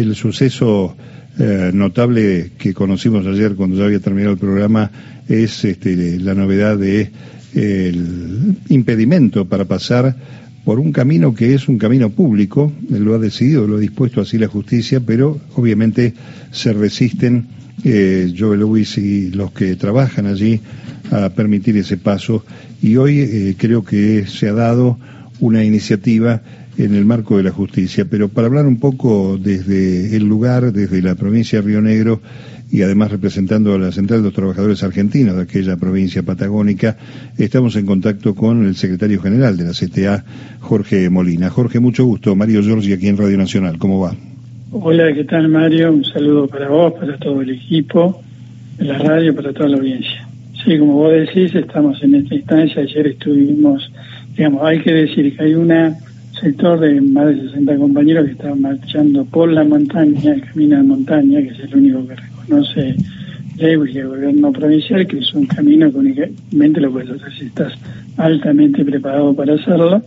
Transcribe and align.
El 0.00 0.14
suceso 0.14 0.96
eh, 1.38 1.70
notable 1.74 2.52
que 2.56 2.72
conocimos 2.72 3.26
ayer 3.26 3.54
cuando 3.54 3.76
ya 3.76 3.84
había 3.84 4.00
terminado 4.00 4.32
el 4.32 4.38
programa 4.38 4.90
es 5.28 5.62
este, 5.66 6.18
la 6.18 6.34
novedad 6.34 6.78
de 6.78 7.10
impedimento 8.68 9.44
para 9.44 9.66
pasar 9.66 10.16
por 10.64 10.80
un 10.80 10.90
camino 10.90 11.34
que 11.34 11.52
es 11.52 11.68
un 11.68 11.76
camino 11.76 12.08
público, 12.08 12.72
lo 12.88 13.14
ha 13.14 13.18
decidido, 13.18 13.66
lo 13.66 13.76
ha 13.76 13.80
dispuesto 13.80 14.22
así 14.22 14.38
la 14.38 14.48
justicia, 14.48 15.00
pero 15.00 15.38
obviamente 15.56 16.14
se 16.50 16.72
resisten 16.72 17.48
eh, 17.84 18.32
Joe 18.38 18.56
Lewis 18.56 18.96
y 18.96 19.30
los 19.30 19.52
que 19.52 19.76
trabajan 19.76 20.26
allí 20.26 20.60
a 21.10 21.28
permitir 21.28 21.76
ese 21.76 21.98
paso. 21.98 22.42
Y 22.80 22.96
hoy 22.96 23.20
eh, 23.20 23.54
creo 23.58 23.84
que 23.84 24.26
se 24.26 24.48
ha 24.48 24.54
dado 24.54 24.98
una 25.40 25.62
iniciativa 25.62 26.40
en 26.84 26.94
el 26.94 27.04
marco 27.04 27.36
de 27.36 27.42
la 27.42 27.50
justicia. 27.50 28.06
Pero 28.08 28.28
para 28.28 28.46
hablar 28.46 28.66
un 28.66 28.78
poco 28.78 29.38
desde 29.38 30.16
el 30.16 30.24
lugar, 30.24 30.72
desde 30.72 31.02
la 31.02 31.14
provincia 31.14 31.60
de 31.60 31.66
Río 31.66 31.80
Negro, 31.80 32.20
y 32.72 32.82
además 32.82 33.10
representando 33.10 33.74
a 33.74 33.78
la 33.78 33.90
Central 33.90 34.20
de 34.20 34.26
los 34.26 34.34
Trabajadores 34.34 34.82
Argentinos 34.82 35.36
de 35.36 35.42
aquella 35.42 35.76
provincia 35.76 36.22
patagónica, 36.22 36.96
estamos 37.36 37.74
en 37.76 37.84
contacto 37.84 38.34
con 38.34 38.64
el 38.64 38.76
secretario 38.76 39.20
general 39.20 39.56
de 39.56 39.64
la 39.64 39.72
CTA, 39.72 40.24
Jorge 40.60 41.10
Molina. 41.10 41.50
Jorge, 41.50 41.80
mucho 41.80 42.04
gusto. 42.04 42.36
Mario 42.36 42.62
Giorgi 42.62 42.92
aquí 42.92 43.08
en 43.08 43.16
Radio 43.16 43.36
Nacional. 43.36 43.78
¿Cómo 43.78 44.00
va? 44.00 44.14
Hola, 44.72 45.12
¿qué 45.12 45.24
tal 45.24 45.48
Mario? 45.48 45.92
Un 45.92 46.04
saludo 46.04 46.46
para 46.46 46.68
vos, 46.68 46.92
para 46.92 47.16
todo 47.18 47.42
el 47.42 47.50
equipo 47.50 48.22
de 48.78 48.84
la 48.84 48.98
radio, 48.98 49.34
para 49.34 49.52
toda 49.52 49.68
la 49.68 49.78
audiencia. 49.78 50.28
Sí, 50.64 50.78
como 50.78 50.92
vos 50.92 51.12
decís, 51.12 51.52
estamos 51.54 52.00
en 52.04 52.14
esta 52.14 52.36
instancia. 52.36 52.82
Ayer 52.82 53.08
estuvimos, 53.08 53.90
digamos, 54.36 54.62
hay 54.62 54.80
que 54.80 54.92
decir 54.92 55.36
que 55.36 55.42
hay 55.42 55.54
un 55.54 55.72
sector 56.40 56.80
de 56.80 57.00
más 57.00 57.26
de 57.26 57.40
60 57.42 57.76
compañeros 57.76 58.26
que 58.26 58.32
están 58.32 58.60
marchando 58.60 59.24
por 59.24 59.50
la 59.50 59.64
montaña, 59.64 60.34
el 60.34 60.42
camino 60.42 60.76
de 60.76 60.82
montaña, 60.82 61.42
que 61.42 61.48
es 61.48 61.60
el 61.60 61.76
único 61.76 62.06
que 62.06 62.16
reconoce 62.16 62.96
Lewis 63.56 63.94
y 63.94 63.98
el 63.98 64.08
gobierno 64.08 64.52
provincial, 64.52 65.06
que 65.06 65.18
es 65.18 65.32
un 65.34 65.46
camino 65.46 65.90
que 65.90 65.98
únicamente 65.98 66.80
lo 66.80 66.90
puedes 66.90 67.10
hacer 67.10 67.32
si 67.38 67.46
estás 67.46 67.72
altamente 68.16 68.84
preparado 68.84 69.34
para 69.34 69.54
hacerlo, 69.54 70.02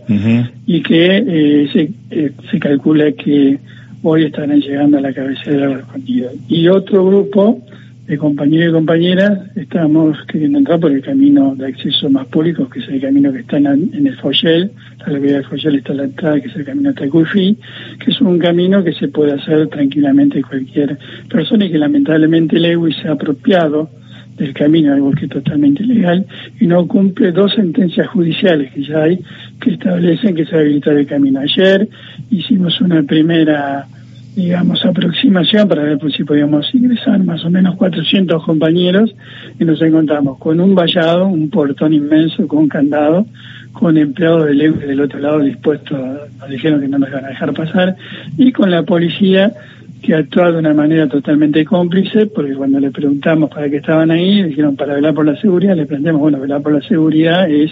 y 0.66 0.82
que 0.82 1.24
eh, 1.26 1.68
se, 1.72 1.90
eh, 2.10 2.32
se 2.50 2.58
calcula 2.58 3.12
que 3.12 3.58
hoy 4.02 4.24
estarán 4.24 4.60
llegando 4.60 4.98
a 4.98 5.00
la 5.00 5.12
cabecera 5.12 5.68
de 5.68 5.74
la 5.74 5.84
Y 6.48 6.68
otro 6.68 7.06
grupo 7.06 7.62
de 8.06 8.18
compañeros 8.18 8.68
y 8.68 8.72
compañeras 8.72 9.38
estamos 9.56 10.18
queriendo 10.26 10.58
entrar 10.58 10.78
por 10.78 10.92
el 10.92 11.00
camino 11.00 11.54
de 11.54 11.68
acceso 11.68 12.10
más 12.10 12.26
público, 12.26 12.68
que 12.68 12.80
es 12.80 12.88
el 12.88 13.00
camino 13.00 13.32
que 13.32 13.40
está 13.40 13.56
en, 13.56 13.66
el 13.66 14.16
Foyel, 14.16 14.72
la 14.98 15.06
localidad 15.06 15.38
del 15.38 15.46
Foyel 15.46 15.76
está 15.76 15.94
la 15.94 16.04
entrada, 16.04 16.40
que 16.40 16.48
es 16.48 16.56
el 16.56 16.64
camino 16.66 16.92
Tacufi, 16.92 17.56
que 17.98 18.10
es 18.10 18.20
un 18.20 18.38
camino 18.38 18.84
que 18.84 18.92
se 18.92 19.08
puede 19.08 19.32
hacer 19.32 19.68
tranquilamente 19.68 20.42
cualquier 20.42 20.98
persona 21.30 21.64
y 21.64 21.72
que 21.72 21.78
lamentablemente 21.78 22.58
Lewis 22.58 22.96
se 23.00 23.08
ha 23.08 23.12
apropiado 23.12 23.88
del 24.36 24.52
camino, 24.52 24.92
algo 24.92 25.12
que 25.12 25.24
es 25.24 25.30
totalmente 25.30 25.82
ilegal, 25.84 26.26
y 26.60 26.66
no 26.66 26.86
cumple 26.86 27.32
dos 27.32 27.54
sentencias 27.54 28.08
judiciales 28.08 28.72
que 28.72 28.82
ya 28.82 29.04
hay 29.04 29.18
que 29.60 29.70
establecen 29.70 30.34
que 30.34 30.44
se 30.44 30.56
habilita 30.56 30.90
el 30.90 31.06
camino. 31.06 31.40
Ayer 31.40 31.88
hicimos 32.30 32.80
una 32.80 33.02
primera 33.04 33.86
digamos, 34.34 34.84
aproximación 34.84 35.68
para 35.68 35.82
ver 35.82 35.98
si 36.12 36.24
podíamos 36.24 36.74
ingresar 36.74 37.22
más 37.22 37.44
o 37.44 37.50
menos 37.50 37.76
400 37.76 38.42
compañeros 38.44 39.14
y 39.60 39.64
nos 39.64 39.80
encontramos 39.80 40.38
con 40.38 40.60
un 40.60 40.74
vallado, 40.74 41.26
un 41.26 41.50
portón 41.50 41.92
inmenso 41.92 42.48
con 42.48 42.68
candado, 42.68 43.26
con 43.72 43.96
empleados 43.96 44.46
del 44.46 44.78
del 44.78 45.00
otro 45.00 45.20
lado 45.20 45.40
dispuestos, 45.40 45.98
nos 46.38 46.48
dijeron 46.48 46.80
que 46.80 46.88
no 46.88 46.98
nos 46.98 47.08
iban 47.10 47.24
a 47.24 47.28
dejar 47.28 47.52
pasar, 47.52 47.96
y 48.36 48.52
con 48.52 48.70
la 48.70 48.82
policía 48.82 49.52
que 50.02 50.14
actúa 50.14 50.52
de 50.52 50.58
una 50.58 50.74
manera 50.74 51.08
totalmente 51.08 51.64
cómplice, 51.64 52.26
porque 52.26 52.54
cuando 52.54 52.78
le 52.78 52.90
preguntamos 52.90 53.50
para 53.50 53.70
qué 53.70 53.76
estaban 53.76 54.10
ahí, 54.10 54.42
dijeron 54.42 54.76
para 54.76 54.94
velar 54.94 55.14
por 55.14 55.24
la 55.24 55.36
seguridad, 55.40 55.74
le 55.76 55.86
planteamos, 55.86 56.20
bueno, 56.20 56.38
velar 56.38 56.60
por 56.60 56.72
la 56.72 56.82
seguridad 56.82 57.48
es 57.50 57.70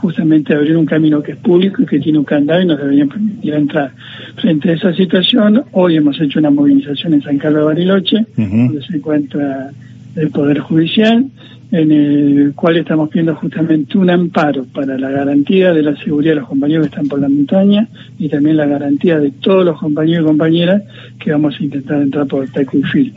justamente 0.00 0.54
abrir 0.54 0.76
un 0.76 0.86
camino 0.86 1.22
que 1.22 1.32
es 1.32 1.38
público 1.38 1.82
y 1.82 1.86
que 1.86 1.98
tiene 1.98 2.18
un 2.18 2.24
candado 2.24 2.62
y 2.62 2.66
nos 2.66 2.78
deberían 2.78 3.08
permitir 3.08 3.54
entrar. 3.54 3.92
Frente 4.36 4.70
a 4.70 4.74
esa 4.74 4.94
situación, 4.94 5.64
hoy 5.72 5.96
hemos 5.96 6.20
hecho 6.20 6.38
una 6.38 6.50
movilización 6.50 7.14
en 7.14 7.22
San 7.22 7.38
Carlos 7.38 7.62
de 7.62 7.66
Bariloche, 7.66 8.26
donde 8.36 8.82
se 8.82 8.96
encuentra 8.96 9.70
el 10.14 10.30
Poder 10.30 10.60
Judicial, 10.60 11.26
en 11.70 11.92
el 11.92 12.52
cual 12.54 12.78
estamos 12.78 13.10
pidiendo 13.10 13.34
justamente 13.34 13.98
un 13.98 14.08
amparo 14.08 14.64
para 14.64 14.96
la 14.98 15.10
garantía 15.10 15.72
de 15.74 15.82
la 15.82 15.94
seguridad 15.96 16.32
de 16.32 16.40
los 16.40 16.48
compañeros 16.48 16.86
que 16.86 16.94
están 16.94 17.08
por 17.08 17.20
la 17.20 17.28
montaña 17.28 17.86
y 18.18 18.28
también 18.28 18.56
la 18.56 18.66
garantía 18.66 19.18
de 19.18 19.32
todos 19.32 19.66
los 19.66 19.78
compañeros 19.78 20.24
y 20.24 20.26
compañeras 20.28 20.82
que 21.18 21.30
vamos 21.30 21.56
a 21.58 21.62
intentar 21.62 22.00
entrar 22.00 22.26
por 22.26 22.48
Tecufil. 22.48 23.12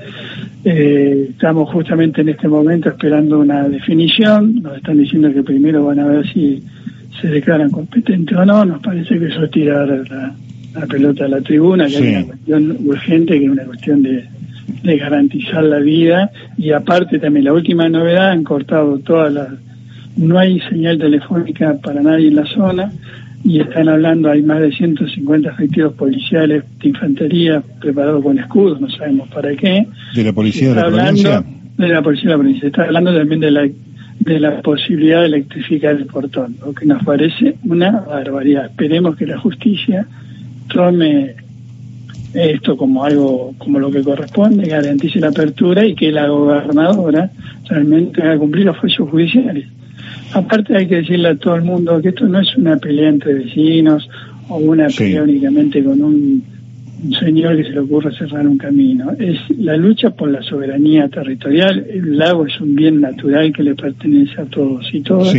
Eh, 0.66 1.28
estamos 1.30 1.70
justamente 1.70 2.22
en 2.22 2.30
este 2.30 2.50
momento 2.50 2.90
esperando 2.90 3.40
una 3.40 3.70
definición, 3.70 4.62
nos 4.62 4.78
están 4.78 4.98
diciendo 4.98 5.32
que 5.34 5.44
primero 5.44 5.86
van 5.86 6.00
a 6.00 6.08
ver 6.08 6.28
si 6.28 6.62
se 7.22 7.30
declaran 7.30 7.72
competentes 7.72 8.38
o 8.38 8.46
no, 8.46 8.66
nos 8.66 8.82
parece 8.82 9.18
que 9.18 9.28
eso 9.28 9.46
es 9.46 9.52
tirar 9.52 9.88
la, 10.10 10.36
la 10.74 10.88
pelota 10.88 11.26
a 11.26 11.30
la 11.30 11.42
tribuna, 11.42 11.88
que 11.88 11.98
hay 11.98 12.16
una 12.16 12.26
cuestión 12.26 12.78
urgente, 12.86 13.40
que 13.40 13.46
es 13.46 13.52
una 13.52 13.64
cuestión 13.64 14.04
de 14.04 14.26
de 14.84 14.98
garantizar 14.98 15.64
la 15.64 15.80
vida. 15.80 16.32
Y 16.58 16.72
aparte 16.72 17.20
también 17.20 17.46
la 17.46 17.54
última 17.54 17.90
novedad 17.90 18.32
han 18.32 18.44
cortado 18.44 19.00
todas 19.00 19.34
las 19.34 19.50
no 20.18 20.38
hay 20.38 20.60
señal 20.70 20.98
telefónica 20.98 21.78
para 21.82 22.02
nadie 22.02 22.28
en 22.28 22.36
la 22.36 22.46
zona. 22.46 22.92
Y 23.44 23.60
están 23.60 23.90
hablando 23.90 24.30
hay 24.30 24.44
más 24.44 24.60
de 24.62 24.72
150 24.72 25.50
efectivos 25.50 25.94
policiales 25.94 26.64
de 26.80 26.90
infantería 26.90 27.64
preparados 27.80 28.24
con 28.24 28.38
escudos 28.38 28.80
no 28.80 28.90
sabemos 28.90 29.30
para 29.30 29.56
qué. 29.56 29.88
De 30.14 30.24
la 30.24 30.34
policía 30.34 30.70
de 30.70 30.76
la 30.76 30.88
provincia 30.88 31.44
de 31.78 31.88
la 31.88 32.02
policía 32.02 32.30
de 32.30 32.36
la 32.36 32.38
provincia. 32.38 32.68
Está 32.68 32.84
hablando 32.84 33.16
también 33.18 33.40
de 33.40 33.52
la 33.52 33.70
de 34.20 34.40
la 34.40 34.62
posibilidad 34.62 35.22
de 35.22 35.26
electrificar 35.28 35.96
el 35.96 36.06
portón 36.06 36.56
lo 36.64 36.74
que 36.74 36.86
nos 36.86 37.04
parece 37.04 37.56
una 37.64 38.02
barbaridad. 38.02 38.66
Esperemos 38.66 39.16
que 39.16 39.26
la 39.26 39.40
justicia 39.40 40.06
tome 40.72 41.36
esto 42.34 42.78
como 42.78 43.04
algo 43.04 43.54
como 43.58 43.80
lo 43.80 43.92
que 43.92 44.02
corresponde, 44.02 44.68
garantice 44.68 45.20
la 45.20 45.30
apertura 45.30 45.86
y 45.86 45.96
que 45.96 46.12
la 46.12 46.28
gobernadora 46.28 47.30
realmente 47.68 48.22
haga 48.22 48.38
cumplir 48.38 48.66
los 48.66 48.78
juicios 48.78 49.10
judiciales. 49.10 49.68
Aparte 50.34 50.76
hay 50.78 50.88
que 50.88 50.98
decirle 50.98 51.30
a 51.30 51.36
todo 51.36 51.56
el 51.56 51.64
mundo 51.64 52.02
que 52.02 52.10
esto 52.10 52.26
no 52.28 52.40
es 52.40 52.56
una 52.56 52.78
pelea 52.78 53.10
entre 53.10 53.34
vecinos 53.34 54.10
o 54.48 54.58
una 54.58 54.88
pelea 54.88 55.24
únicamente 55.24 55.84
con 55.84 56.02
un, 56.02 56.44
señor 57.20 57.58
que 57.58 57.64
se 57.64 57.72
le 57.72 57.80
ocurre 57.80 58.16
cerrar 58.16 58.48
un 58.48 58.58
camino. 58.58 59.12
Es 59.18 59.38
la 59.58 59.76
lucha 59.76 60.12
por 60.12 60.30
la 60.30 60.42
soberanía 60.44 61.10
territorial. 61.10 61.86
El 61.90 62.18
lago 62.18 62.46
es 62.46 62.62
un 62.62 62.76
bien 62.76 63.02
natural 63.02 63.52
que 63.52 63.64
le 63.64 63.76
pertenece 63.76 64.40
a 64.40 64.46
todos 64.46 64.88
y 64.94 65.02
todas. 65.02 65.36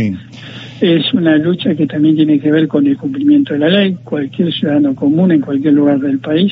Es 0.81 1.13
una 1.13 1.37
lucha 1.37 1.73
que 1.73 1.87
también 1.87 2.17
tiene 2.17 2.39
que 2.39 2.51
ver 2.51 2.67
con 2.67 2.85
el 2.85 2.97
cumplimiento 2.97 3.53
de 3.53 3.59
la 3.59 3.69
ley. 3.69 3.97
Cualquier 4.03 4.51
ciudadano 4.51 4.93
común 4.93 5.31
en 5.31 5.39
cualquier 5.39 5.73
lugar 5.73 5.99
del 5.99 6.19
país 6.19 6.51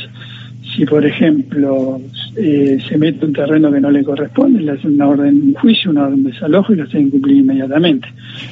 si 0.76 0.86
por 0.86 1.06
ejemplo 1.06 2.00
eh, 2.36 2.78
se 2.88 2.98
mete 2.98 3.26
un 3.26 3.34
terreno 3.34 3.72
que 3.72 3.82
no 3.82 3.92
le 3.92 4.04
corresponde, 4.04 4.62
le 4.62 4.72
hacen 4.72 4.94
una 4.94 5.10
orden, 5.10 5.42
un 5.42 5.54
juicio, 5.56 5.92
una 5.92 6.06
orden 6.06 6.24
de 6.24 6.32
desalojo 6.32 6.74
y 6.74 6.78
lo 6.78 6.84
hacen 6.84 7.10
cumplir 7.10 7.38
inmediatamente. 7.38 8.08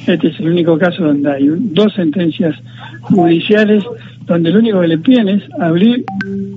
Este 0.06 0.28
es 0.28 0.40
el 0.40 0.50
único 0.50 0.78
caso 0.78 1.04
donde 1.04 1.30
hay 1.30 1.48
dos 1.48 1.92
sentencias 1.94 2.56
judiciales 3.02 3.84
donde 4.26 4.50
lo 4.50 4.60
único 4.60 4.80
que 4.80 4.88
le 4.88 4.98
piden 4.98 5.28
es 5.28 5.42
abrir 5.58 6.04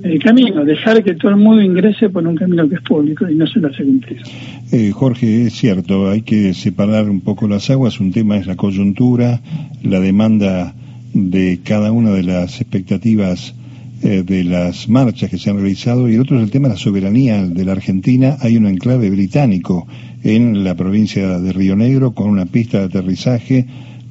el 0.04 0.22
camino, 0.22 0.64
dejar 0.64 1.02
que 1.02 1.14
todo 1.14 1.32
el 1.32 1.38
mundo 1.38 1.60
ingrese 1.60 2.08
por 2.08 2.26
un 2.26 2.36
camino 2.36 2.68
que 2.68 2.76
es 2.76 2.82
público 2.82 3.28
y 3.28 3.34
no 3.34 3.46
se 3.46 3.58
lo 3.58 3.68
hace 3.68 3.84
cumplir. 3.84 4.22
Eh, 4.70 4.92
Jorge, 4.92 5.46
es 5.46 5.54
cierto, 5.54 6.08
hay 6.08 6.22
que 6.22 6.54
separar 6.54 7.10
un 7.10 7.20
poco 7.20 7.48
las 7.48 7.70
aguas. 7.70 7.98
Un 7.98 8.12
tema 8.12 8.36
es 8.36 8.46
la 8.46 8.54
coyuntura, 8.54 9.40
la 9.82 9.98
demanda 9.98 10.74
de 11.14 11.60
cada 11.64 11.90
una 11.90 12.10
de 12.10 12.22
las 12.22 12.60
expectativas 12.60 13.54
eh, 14.02 14.22
de 14.24 14.44
las 14.44 14.88
marchas 14.88 15.30
que 15.30 15.38
se 15.38 15.50
han 15.50 15.56
realizado 15.56 16.08
y 16.08 16.14
el 16.14 16.20
otro 16.20 16.36
es 16.36 16.44
el 16.44 16.50
tema 16.50 16.68
de 16.68 16.74
la 16.74 16.80
soberanía 16.80 17.42
de 17.42 17.64
la 17.64 17.72
Argentina. 17.72 18.36
Hay 18.40 18.56
un 18.56 18.66
enclave 18.66 19.08
británico 19.10 19.86
en 20.22 20.64
la 20.64 20.74
provincia 20.74 21.38
de 21.38 21.52
Río 21.52 21.76
Negro 21.76 22.12
con 22.12 22.28
una 22.28 22.46
pista 22.46 22.78
de 22.80 22.84
aterrizaje, 22.84 23.66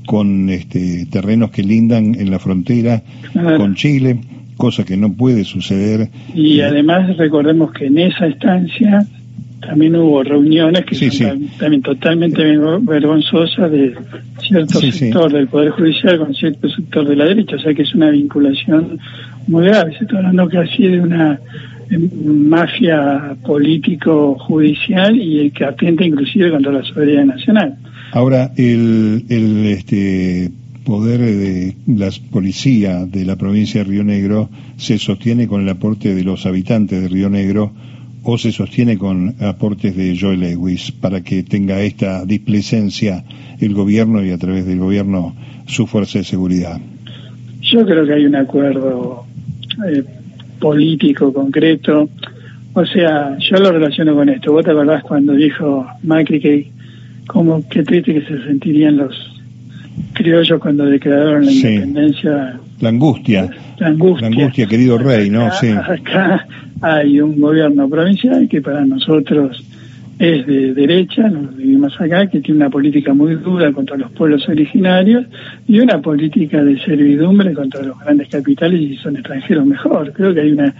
con 0.05 0.49
este, 0.49 1.05
terrenos 1.07 1.51
que 1.51 1.63
lindan 1.63 2.15
en 2.15 2.31
la 2.31 2.39
frontera 2.39 3.03
con 3.33 3.75
Chile, 3.75 4.19
cosa 4.57 4.83
que 4.83 4.97
no 4.97 5.13
puede 5.13 5.43
suceder. 5.43 6.09
Y 6.33 6.61
además 6.61 7.15
recordemos 7.17 7.71
que 7.71 7.87
en 7.87 7.99
esa 7.99 8.27
estancia 8.27 9.05
también 9.65 9.95
hubo 9.95 10.23
reuniones 10.23 10.85
que 10.85 10.95
son 11.11 11.47
también 11.57 11.81
totalmente 11.81 12.43
vergonzosas 12.81 13.71
de 13.71 13.95
cierto 14.41 14.79
sector 14.79 15.31
del 15.31 15.47
Poder 15.47 15.71
Judicial 15.71 16.19
con 16.19 16.33
cierto 16.33 16.69
sector 16.69 17.07
de 17.07 17.15
la 17.15 17.25
derecha, 17.25 17.55
o 17.55 17.59
sea 17.59 17.73
que 17.73 17.83
es 17.83 17.95
una 17.95 18.09
vinculación 18.09 18.99
muy 19.47 19.65
grave. 19.65 19.95
Se 19.97 20.05
está 20.05 20.17
hablando 20.17 20.47
casi 20.49 20.87
de 20.87 20.99
una 20.99 21.39
mafia 22.25 23.35
político-judicial 23.45 25.19
y 25.19 25.51
que 25.51 25.65
atenta 25.65 26.03
inclusive 26.03 26.51
contra 26.51 26.71
la 26.71 26.83
soberanía 26.83 27.25
nacional. 27.25 27.75
Ahora, 28.11 28.51
el, 28.57 29.25
el, 29.29 29.65
este, 29.65 30.51
poder 30.83 31.19
de 31.19 31.75
la 31.87 32.09
policía 32.31 33.05
de 33.05 33.25
la 33.25 33.35
provincia 33.35 33.83
de 33.83 33.89
Río 33.89 34.03
Negro 34.03 34.49
se 34.77 34.97
sostiene 34.97 35.47
con 35.47 35.61
el 35.61 35.69
aporte 35.69 36.13
de 36.13 36.23
los 36.23 36.45
habitantes 36.45 37.01
de 37.01 37.07
Río 37.07 37.29
Negro 37.29 37.71
o 38.23 38.37
se 38.37 38.51
sostiene 38.51 38.97
con 38.97 39.35
aportes 39.41 39.95
de 39.95 40.17
Joe 40.19 40.37
Lewis 40.37 40.91
para 40.91 41.21
que 41.21 41.43
tenga 41.43 41.81
esta 41.81 42.25
displicencia 42.25 43.23
el 43.59 43.73
gobierno 43.73 44.23
y 44.23 44.31
a 44.31 44.37
través 44.37 44.65
del 44.65 44.79
gobierno 44.79 45.35
su 45.65 45.87
fuerza 45.87 46.19
de 46.19 46.23
seguridad? 46.23 46.79
Yo 47.61 47.85
creo 47.85 48.05
que 48.05 48.13
hay 48.13 48.25
un 48.25 48.35
acuerdo 48.35 49.25
eh, 49.87 50.03
político 50.59 51.33
concreto. 51.33 52.09
O 52.73 52.85
sea, 52.85 53.37
yo 53.39 53.57
lo 53.57 53.71
relaciono 53.71 54.15
con 54.15 54.29
esto. 54.29 54.53
¿Vos 54.53 54.63
te 54.65 54.71
acordás 54.71 55.03
cuando 55.03 55.33
dijo 55.33 55.85
Macri 56.03 56.39
que 56.39 56.71
como 57.27 57.67
qué 57.69 57.83
triste 57.83 58.13
que 58.13 58.21
se 58.21 58.43
sentirían 58.45 58.97
los 58.97 59.13
criollos 60.13 60.59
cuando 60.59 60.85
declararon 60.85 61.45
la 61.45 61.51
independencia? 61.51 62.59
La 62.79 62.89
angustia. 62.89 63.49
La 63.79 63.87
angustia. 63.87 64.29
La 64.29 64.35
angustia, 64.35 64.65
querido 64.67 64.97
rey, 64.97 65.29
¿no? 65.29 65.51
sí. 65.51 65.69
Acá 65.69 66.47
hay 66.83 67.21
un 67.21 67.39
gobierno 67.39 67.89
provincial 67.89 68.47
que 68.49 68.61
para 68.61 68.83
nosotros 68.85 69.63
es 70.19 70.45
de 70.45 70.73
derecha, 70.73 71.29
nos 71.29 71.55
vivimos 71.55 71.99
acá, 71.99 72.27
que 72.27 72.41
tiene 72.41 72.57
una 72.57 72.69
política 72.69 73.13
muy 73.13 73.35
dura 73.35 73.71
contra 73.71 73.95
los 73.95 74.11
pueblos 74.11 74.47
originarios 74.49 75.25
y 75.65 75.79
una 75.79 76.01
política 76.01 76.61
de 76.61 76.77
servidumbre 76.79 77.53
contra 77.53 77.81
los 77.83 77.97
grandes 77.99 78.27
capitales 78.27 78.81
y 78.81 78.89
si 78.89 78.97
son 78.97 79.15
extranjeros 79.15 79.65
mejor. 79.65 80.11
Creo 80.11 80.33
que 80.33 80.41
hay 80.41 80.51
una 80.51 80.75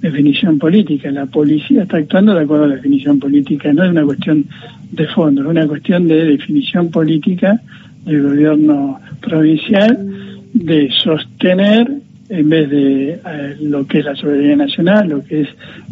definición 0.00 0.58
política. 0.58 1.10
La 1.12 1.26
policía 1.26 1.84
está 1.84 1.98
actuando 1.98 2.34
de 2.34 2.42
acuerdo 2.42 2.64
a 2.64 2.68
la 2.68 2.74
definición 2.74 3.20
política, 3.20 3.72
no 3.72 3.84
es 3.84 3.90
una 3.90 4.04
cuestión 4.04 4.44
de 4.90 5.06
fondo, 5.06 5.42
es 5.42 5.48
una 5.48 5.68
cuestión 5.68 6.08
de 6.08 6.24
definición 6.24 6.90
política 6.90 7.60
del 8.04 8.22
gobierno 8.24 9.00
provincial 9.20 9.98
de 10.52 10.90
sostener 10.90 12.03
en 12.28 12.48
vez 12.48 12.70
de 12.70 13.10
eh, 13.10 13.56
lo 13.60 13.86
que 13.86 13.98
es 13.98 14.04
la 14.04 14.16
soberanía 14.16 14.56
nacional, 14.56 15.08
lo 15.08 15.24
que 15.24 15.42
es 15.42 15.48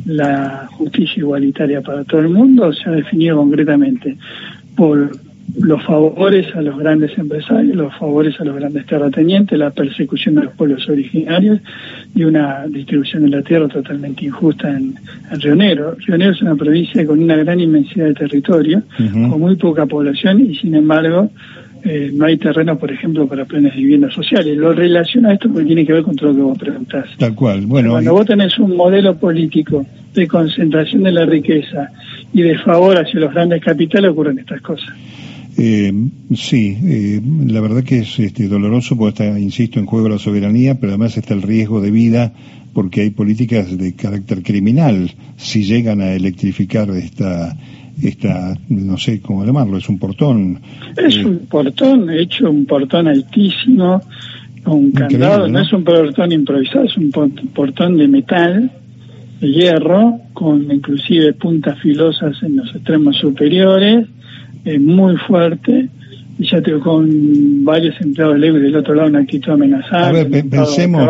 la 0.07 0.69
justicia 0.73 1.21
igualitaria 1.21 1.81
para 1.81 2.05
todo 2.05 2.21
el 2.21 2.31
mundo, 2.31 2.73
se 2.73 2.89
ha 2.89 2.93
definido 2.93 3.37
concretamente 3.37 4.17
por 4.77 5.11
los 5.59 5.83
favores 5.85 6.47
a 6.55 6.63
los 6.63 6.79
grandes 6.79 7.17
empresarios, 7.19 7.77
los 7.77 7.95
favores 7.97 8.41
a 8.41 8.45
los 8.45 8.57
grandes 8.57 8.87
terratenientes, 8.87 9.59
la 9.59 9.71
persecución 9.71 10.37
de 10.37 10.45
los 10.45 10.55
pueblos 10.55 10.89
originarios 10.89 11.61
y 12.15 12.25
una 12.25 12.67
distribución 12.69 13.25
de 13.25 13.37
la 13.37 13.43
tierra 13.43 13.69
totalmente 13.69 14.25
injusta 14.25 14.71
en, 14.71 14.95
Río 15.33 15.55
Negro. 15.55 15.97
Río 16.07 16.17
Negro 16.17 16.35
es 16.35 16.43
una 16.43 16.57
provincia 16.57 17.07
con 17.07 17.21
una 17.21 17.37
gran 17.37 17.61
inmensidad 17.61 18.07
de 18.07 18.15
territorio, 18.15 18.83
con 18.97 19.41
muy 19.41 19.57
poca 19.57 19.85
población 19.87 20.41
y 20.41 20.55
sin 20.55 20.75
embargo 20.75 21.31
eh, 21.85 22.11
no 22.15 22.27
hay 22.27 22.37
terreno, 22.37 22.79
por 22.79 22.93
ejemplo, 22.93 23.27
para 23.27 23.45
planes 23.45 23.75
de 23.75 23.81
vivienda 23.81 24.11
sociales. 24.11 24.57
Lo 24.57 24.73
relaciona 24.73 25.31
a 25.31 25.35
esto 25.35 25.49
porque 25.49 25.67
tiene 25.67 25.85
que 25.85 25.93
ver 25.93 26.03
con 26.03 26.15
todo 26.15 26.31
lo 26.31 26.37
que 26.37 26.43
vos 26.43 26.59
preguntás. 26.59 27.07
Tal 27.19 27.35
cual. 27.35 27.67
Bueno, 27.67 27.91
Cuando 27.91 28.13
vos 28.13 28.27
tenés 28.27 28.59
un 28.59 28.77
modelo 28.77 29.17
político 29.17 29.85
de 30.15 30.29
concentración 30.29 31.03
de 31.03 31.13
la 31.13 31.27
riqueza 31.27 31.91
y 32.33 32.43
de 32.43 32.59
favor 32.59 32.99
hacia 32.99 33.21
los 33.21 33.33
grandes 33.33 33.63
capitales, 33.63 34.11
ocurren 34.11 34.39
estas 34.39 34.61
cosas. 34.61 34.91
Eh, 35.59 35.93
sí, 36.35 36.79
eh, 36.85 37.21
la 37.47 37.61
verdad 37.61 37.83
que 37.83 37.99
es 37.99 38.19
este, 38.19 38.49
doloroso 38.49 38.97
porque 38.97 39.25
está, 39.25 39.39
insisto, 39.39 39.79
en 39.79 39.87
juego 39.87 40.09
la 40.09 40.19
soberanía, 40.19 40.77
pero 40.77 40.93
además 40.93 41.17
está 41.17 41.35
el 41.35 41.43
riesgo 41.43 41.81
de 41.81 41.91
vida 41.91 42.33
porque 42.73 43.03
hay 43.03 43.11
políticas 43.11 43.77
de 43.77 43.95
carácter 43.95 44.43
criminal 44.43 45.11
si 45.37 45.65
llegan 45.65 46.01
a 46.01 46.13
electrificar 46.13 46.91
esta 46.91 47.57
esta, 48.03 48.55
no 48.69 48.97
sé 48.97 49.21
cómo 49.21 49.45
llamarlo, 49.45 49.77
es 49.77 49.89
un 49.89 49.99
portón. 49.99 50.61
Es 50.97 51.17
eh, 51.17 51.27
un 51.27 51.39
portón, 51.47 52.11
hecho 52.11 52.51
un 52.51 52.67
portón 52.67 53.07
altísimo, 53.07 54.01
con 54.65 54.75
un 54.75 54.93
candado, 54.93 55.49
¿no? 55.49 55.61
es 55.61 55.73
un 55.73 55.85
portón 55.85 56.33
improvisado, 56.33 56.85
es 56.85 56.97
un 56.97 57.11
portón 57.11 57.97
de 57.99 58.09
metal, 58.09 58.71
de 59.41 59.53
hierro, 59.53 60.21
con 60.33 60.71
inclusive 60.71 61.33
puntas 61.35 61.79
filosas 61.81 62.37
en 62.43 62.57
los 62.57 62.75
extremos 62.75 63.17
superiores, 63.17 64.07
es 64.65 64.81
muy 64.81 65.17
fuerte, 65.17 65.89
y 66.39 66.51
ya 66.51 66.63
tengo 66.63 66.81
con 66.81 67.65
varios 67.65 67.95
empleados 68.01 68.41
de 68.41 68.53
del 68.53 68.77
otro 68.77 68.95
lado 68.95 69.09
una 69.09 69.21
actitud 69.21 69.53
amenazada. 69.53 70.09
A 70.09 70.13
ver, 70.13 70.31
pensemos. 70.49 71.09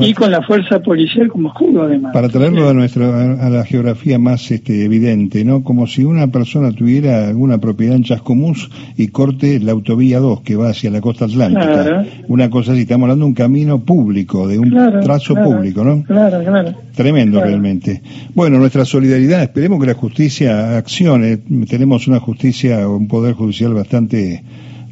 y 0.00 0.14
con 0.14 0.30
la 0.30 0.42
fuerza 0.42 0.80
policial 0.80 1.28
como 1.28 1.48
escudo, 1.48 1.82
además. 1.82 2.12
Para 2.12 2.28
traerlo 2.28 2.68
a, 2.68 2.74
nuestra, 2.74 3.34
a 3.34 3.50
la 3.50 3.64
geografía 3.64 4.18
más 4.18 4.50
este, 4.50 4.84
evidente, 4.84 5.44
¿no? 5.44 5.62
Como 5.62 5.86
si 5.86 6.04
una 6.04 6.28
persona 6.28 6.72
tuviera 6.72 7.28
alguna 7.28 7.58
propiedad 7.58 7.96
en 7.96 8.04
Chascomús 8.04 8.70
y 8.96 9.08
corte 9.08 9.60
la 9.60 9.72
autovía 9.72 10.18
2 10.20 10.42
que 10.42 10.56
va 10.56 10.70
hacia 10.70 10.90
la 10.90 11.00
costa 11.00 11.24
atlántica. 11.24 12.06
Una 12.28 12.50
cosa 12.50 12.72
así, 12.72 12.82
estamos 12.82 13.04
hablando 13.04 13.24
de 13.24 13.28
un 13.28 13.34
camino 13.34 13.80
público, 13.80 14.46
de 14.46 14.58
un 14.58 14.70
trazo 15.02 15.34
público, 15.34 15.84
¿no? 15.84 16.04
Claro, 16.04 16.42
claro. 16.44 16.74
Tremendo 16.94 17.40
realmente. 17.40 18.02
Bueno, 18.34 18.58
nuestra 18.58 18.84
solidaridad, 18.84 19.42
esperemos 19.42 19.80
que 19.80 19.86
la 19.86 19.94
justicia 19.94 20.76
accione. 20.76 21.38
Tenemos 21.68 22.08
una 22.08 22.20
justicia, 22.20 22.88
un 22.88 23.08
poder 23.08 23.34
judicial 23.34 23.74
bastante 23.74 24.27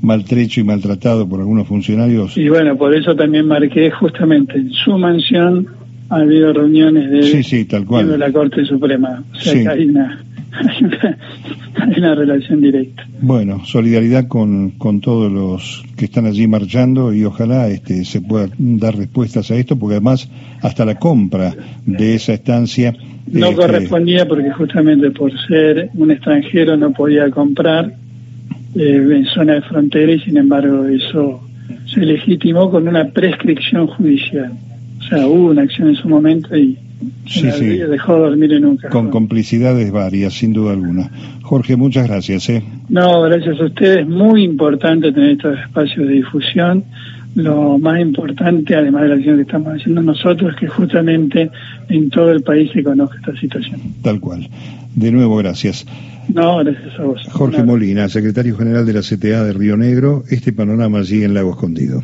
maltrecho 0.03 0.61
y 0.61 0.65
maltratado 0.65 1.29
por 1.29 1.41
algunos 1.41 1.67
funcionarios. 1.67 2.37
Y 2.37 2.49
bueno, 2.49 2.77
por 2.77 2.95
eso 2.95 3.15
también 3.15 3.47
marqué 3.47 3.91
justamente 3.91 4.55
en 4.55 4.73
su 4.73 4.97
mansión 4.99 5.69
ha 6.09 6.17
habido 6.17 6.53
reuniones 6.53 7.11
de, 7.11 7.23
sí, 7.25 7.43
sí, 7.43 7.65
tal 7.65 7.85
cual. 7.85 8.09
de 8.09 8.19
la 8.19 8.31
Corte 8.31 8.65
Suprema. 8.65 9.25
O 9.33 9.41
sea 9.41 9.55
que 9.55 9.69
hay 9.69 9.87
una, 9.87 10.25
hay 11.75 11.99
una, 11.99 12.15
relación 12.15 12.61
directa. 12.61 13.07
Bueno, 13.21 13.65
solidaridad 13.65 14.29
con, 14.29 14.71
con 14.73 15.01
todos 15.01 15.33
los 15.33 15.85
que 15.97 16.05
están 16.05 16.27
allí 16.27 16.47
marchando 16.47 17.13
y 17.13 17.25
ojalá 17.25 17.69
este, 17.69 18.05
se 18.05 18.21
pueda 18.21 18.49
dar 18.59 18.97
respuestas 18.97 19.51
a 19.51 19.57
esto, 19.57 19.77
porque 19.77 19.97
además 19.97 20.31
hasta 20.63 20.85
la 20.85 20.97
compra 20.97 21.55
de 21.85 22.15
esa 22.15 22.35
estancia... 22.35 22.95
No 23.27 23.47
este, 23.49 23.57
correspondía 23.57 24.29
porque 24.29 24.53
justamente 24.53 25.11
por 25.11 25.33
ser 25.49 25.91
un 25.95 26.13
extranjero 26.13 26.77
no 26.77 26.93
podía 26.93 27.29
comprar 27.31 27.93
en 28.75 29.25
zona 29.27 29.55
de 29.55 29.63
frontera 29.63 30.13
y 30.13 30.21
sin 30.21 30.37
embargo 30.37 30.85
eso 30.87 31.41
se 31.93 32.01
legitimó 32.01 32.71
con 32.71 32.89
una 32.89 33.09
prescripción 33.09 33.87
judicial. 33.87 34.53
O 34.99 35.03
sea, 35.03 35.27
hubo 35.27 35.51
una 35.51 35.63
acción 35.63 35.89
en 35.89 35.97
su 35.97 36.09
momento 36.09 36.57
y 36.57 36.77
sí, 37.27 37.51
sí. 37.53 37.79
dejó 37.79 38.17
dormir 38.19 38.53
en 38.53 38.65
un 38.65 38.77
Con 38.77 39.11
complicidades 39.11 39.91
varias, 39.93 40.35
sin 40.35 40.53
duda 40.53 40.73
alguna. 40.73 41.11
Jorge, 41.43 41.77
muchas 41.77 42.09
gracias. 42.09 42.49
¿eh? 42.49 42.63
No, 42.89 43.23
gracias 43.23 43.61
a 43.61 43.65
ustedes. 43.65 44.07
Muy 44.09 44.43
importante 44.43 45.13
tener 45.13 45.31
estos 45.31 45.59
espacios 45.59 46.09
de 46.09 46.15
difusión. 46.15 46.85
Lo 47.35 47.79
más 47.79 48.01
importante, 48.01 48.75
además 48.75 49.03
de 49.03 49.09
la 49.09 49.15
acción 49.17 49.37
que 49.37 49.43
estamos 49.43 49.75
haciendo 49.75 50.01
nosotros, 50.01 50.55
es 50.55 50.59
que 50.59 50.69
justamente 50.69 51.51
en 51.91 52.09
todo 52.09 52.33
el 52.33 52.43
país 52.43 52.71
se 52.73 52.83
conozca 52.83 53.19
esta 53.19 53.37
situación. 53.39 53.81
Tal 54.03 54.19
cual. 54.21 54.49
De 54.97 55.13
nuevo, 55.13 55.37
gracias. 55.37 55.87
No, 56.33 56.57
gracias 56.65 56.99
a 56.99 57.03
vos. 57.05 57.23
Jorge 57.31 57.63
Molina, 57.63 58.09
secretario 58.09 58.57
general 58.57 58.85
de 58.87 58.95
la 58.95 59.01
CTA 59.01 59.45
de 59.45 59.53
Río 59.53 59.77
Negro, 59.77 60.25
este 60.31 60.53
panorama 60.53 60.99
allí 60.99 61.23
en 61.23 61.35
Lago 61.35 61.51
Escondido. 61.51 62.03